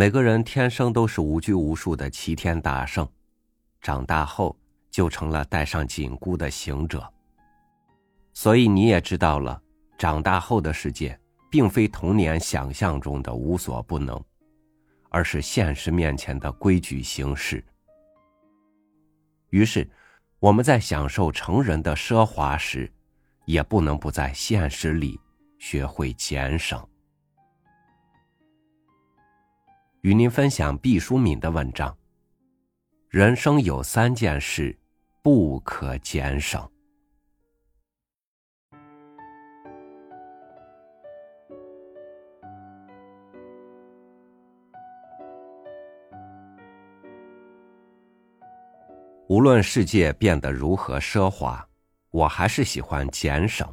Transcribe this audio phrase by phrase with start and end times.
[0.00, 3.06] 每个人天生都是无拘无束的齐天大圣，
[3.82, 4.58] 长大后
[4.90, 7.06] 就成了戴上紧箍的行者。
[8.32, 9.60] 所以你也知道了，
[9.98, 11.20] 长大后的世界
[11.50, 14.18] 并非童年想象中的无所不能，
[15.10, 17.62] 而是现实面前的规矩形式。
[19.50, 19.86] 于是，
[20.38, 22.90] 我们在享受成人的奢华时，
[23.44, 25.20] 也不能不在现实里
[25.58, 26.82] 学会俭省。
[30.02, 31.94] 与您分享毕淑敏的文章：
[33.10, 34.74] 人生有三件事
[35.20, 36.66] 不可俭省。
[49.28, 51.68] 无论世界变得如何奢华，
[52.10, 53.70] 我还是喜欢俭省。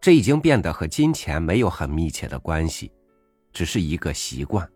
[0.00, 2.92] 这已经变得和金钱没有很密切的关系。
[3.52, 4.68] 只是一个习惯。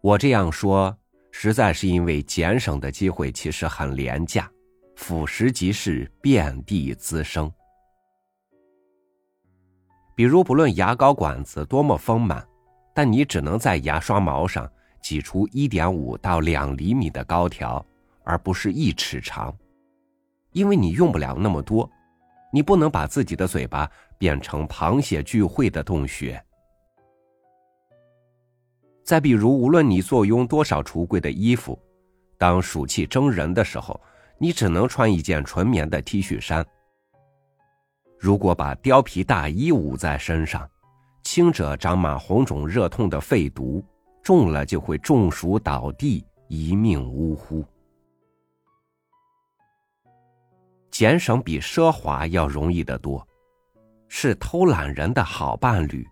[0.00, 0.96] 我这样说，
[1.30, 4.50] 实在是因为俭省的机会其实很廉价，
[4.96, 7.52] 腐蚀即是遍地滋生。
[10.14, 12.46] 比如，不论牙膏管子多么丰满，
[12.94, 14.68] 但你只能在牙刷毛上
[15.00, 17.84] 挤出一点五到两厘米的膏条，
[18.24, 19.56] 而不是一尺长，
[20.52, 21.88] 因为你用不了那么多。
[22.52, 26.42] 你不能把自己的嘴巴变成螃蟹聚会的洞穴。
[29.04, 31.80] 再比如，无论你坐拥多少橱柜的衣服，
[32.36, 33.98] 当暑气蒸人的时候，
[34.36, 36.66] 你只能穿一件纯棉的 T 恤衫。
[38.18, 40.68] 如果把貂皮大衣捂在身上，
[41.22, 43.84] 轻者长满红肿热痛的肺毒，
[44.22, 47.64] 重了就会中暑倒地，一命呜呼。
[50.90, 53.27] 俭省比奢华要容易得多，
[54.08, 56.06] 是偷懒人的好伴侣。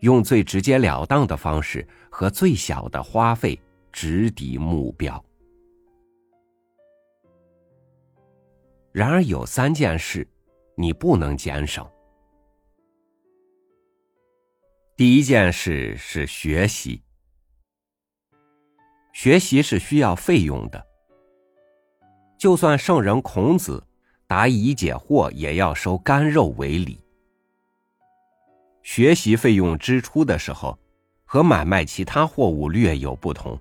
[0.00, 3.60] 用最直截了当的方式和最小的花费
[3.92, 5.22] 直抵目标。
[8.92, 10.26] 然而有三件事，
[10.74, 11.86] 你不能减省。
[14.96, 17.02] 第一件事是学习，
[19.12, 20.86] 学习是需要费用的。
[22.38, 23.86] 就算圣人孔子
[24.30, 27.00] 答疑解惑，也要收干肉为礼。
[28.84, 30.78] 学习费用支出的时候，
[31.24, 33.58] 和买卖其他货物略有不同。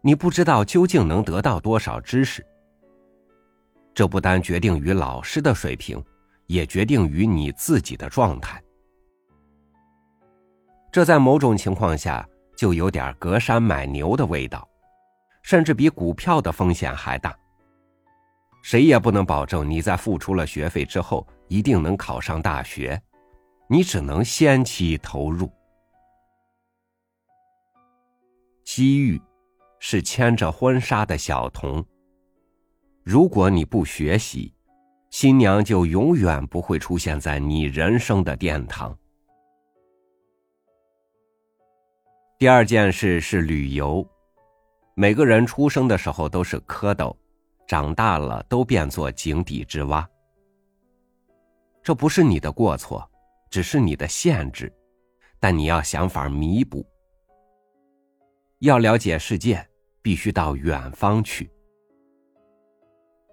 [0.00, 2.46] 你不知道究竟能得到多少知识，
[3.92, 6.00] 这不单决定于老师的水平，
[6.46, 8.62] 也决定于你自己的状态。
[10.92, 14.68] 这在某种情况下就有点隔山买牛的味道，
[15.42, 17.36] 甚至比股票的风险还大。
[18.62, 23.00] 谁也不能保证你在付出了学费之后一定能考上大学，
[23.68, 25.50] 你只能先期投入。
[28.64, 29.20] 机遇
[29.80, 31.84] 是牵着婚纱的小童，
[33.02, 34.54] 如果你不学习，
[35.10, 38.96] 新娘就永远不会出现在你人生的殿堂。
[42.38, 44.08] 第二件事是旅游，
[44.94, 47.14] 每个人出生的时候都是蝌蚪。
[47.72, 50.06] 长大了都变作井底之蛙，
[51.82, 53.10] 这不是你的过错，
[53.48, 54.70] 只是你的限制，
[55.40, 56.86] 但你要想法弥补。
[58.58, 59.66] 要了解世界，
[60.02, 61.50] 必须到远方去。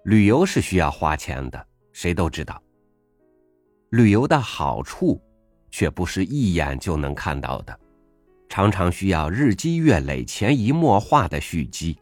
[0.04, 2.58] 旅游是需要花钱的，谁都知道。
[3.90, 5.20] 旅游的好处，
[5.70, 7.78] 却不是一眼就能看到的，
[8.48, 11.98] 常常需要日积月累、潜移默化的蓄积。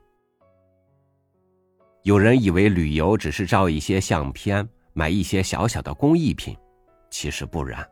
[2.09, 6.57] 有人以为旅游只是照一些相片，买一些小小的工艺品，
[7.11, 7.87] 其实不然。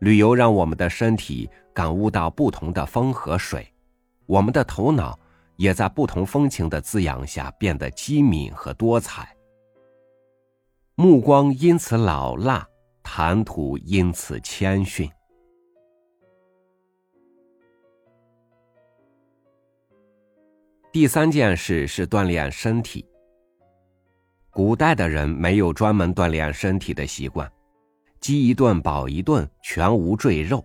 [0.00, 3.66] 旅游让我们的身体感悟到不同的风和水，
[4.26, 5.18] 我们的头脑
[5.56, 9.34] 也在不同风情的滋养下变得机敏和多彩，
[10.96, 12.68] 目光因此老辣，
[13.02, 15.10] 谈吐因此谦逊。
[20.94, 23.04] 第三件事是锻炼身体。
[24.52, 27.50] 古代的人没有专门锻炼身体的习惯，
[28.20, 30.64] 饥一顿饱一顿，全无赘肉。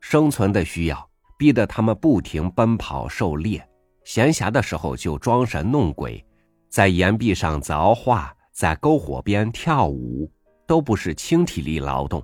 [0.00, 1.08] 生存的需要
[1.38, 3.64] 逼得他们不停奔跑狩猎，
[4.02, 6.26] 闲暇的时候就装神弄鬼，
[6.68, 10.28] 在岩壁上凿画，在篝火边跳舞，
[10.66, 12.20] 都不是轻体力劳动，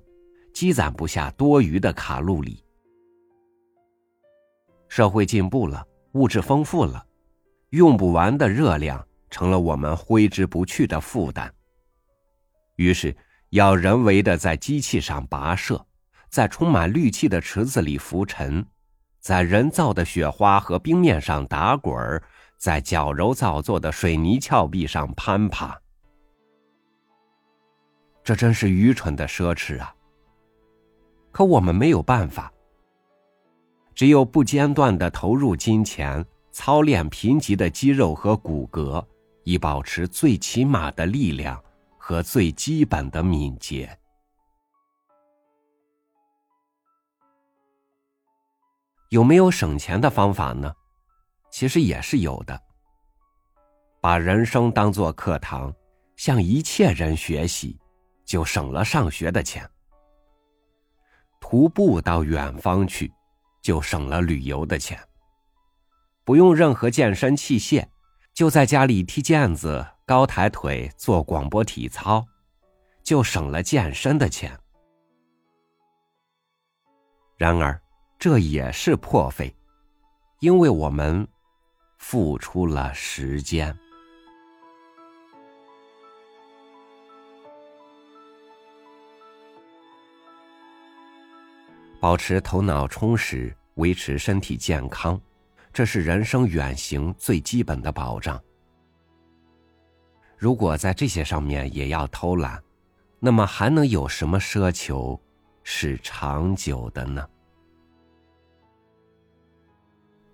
[0.53, 2.65] 积攒不下多余的卡路里。
[4.89, 5.87] 社会进步了。
[6.13, 7.05] 物质丰富了，
[7.71, 11.53] 用不完的热量成了我们挥之不去的负担。
[12.77, 13.17] 于是，
[13.51, 15.85] 要人为的在机器上跋涉，
[16.29, 18.65] 在充满氯气的池子里浮沉，
[19.21, 22.23] 在人造的雪花和冰面上打滚儿，
[22.57, 25.79] 在矫揉造作的水泥峭壁上攀爬。
[28.23, 29.95] 这真是愚蠢的奢侈啊！
[31.33, 32.53] 可我们没有办法，
[33.99, 39.05] 只有不间断的投入金钱，操练贫瘠的肌肉和骨骼，
[39.43, 41.61] 以保持最起码的力量。
[41.97, 43.99] 和最基本的敏捷，
[49.11, 50.73] 有没有省钱的方法呢？
[51.51, 52.59] 其实也是有的。
[54.01, 55.71] 把人生当作课堂，
[56.17, 57.79] 向一切人学习，
[58.25, 59.69] 就省了上学的钱。
[61.41, 63.13] 徒步到远方去，
[63.61, 64.99] 就省了旅游的钱。
[66.25, 67.87] 不用任何健身器械，
[68.35, 69.87] 就在家里踢毽子。
[70.05, 72.27] 高抬腿做广播体操，
[73.03, 74.59] 就省了健身的钱。
[77.37, 77.79] 然而，
[78.19, 79.55] 这也是破费，
[80.41, 81.29] 因为我们
[81.99, 83.79] 付出了时间。
[92.01, 95.21] 保持头脑充实，维持身体健康，
[95.73, 98.41] 这是人生远行最基本的保障。
[100.37, 102.63] 如果在这些上面也要偷懒，
[103.19, 105.21] 那么还能有什么奢求
[105.65, 107.29] 是长久的呢？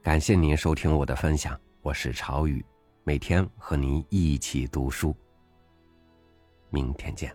[0.02, 2.62] 感谢您收听我的分享，我是朝雨，
[3.05, 5.17] 每天和您一起读书。
[6.69, 7.34] 明天见。